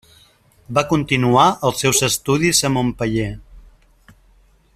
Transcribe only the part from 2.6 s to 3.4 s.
a Montpeller.